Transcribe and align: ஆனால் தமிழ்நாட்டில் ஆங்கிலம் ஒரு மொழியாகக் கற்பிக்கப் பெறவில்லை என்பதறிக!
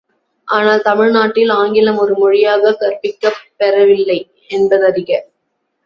ஆனால் 0.47 0.81
தமிழ்நாட்டில் 0.81 1.49
ஆங்கிலம் 1.51 1.97
ஒரு 1.97 2.15
மொழியாகக் 2.17 2.79
கற்பிக்கப் 2.79 3.41
பெறவில்லை 3.57 4.19
என்பதறிக! 4.49 5.11